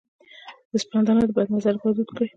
[0.71, 2.27] د سپند دانه د بد نظر لپاره دود کړئ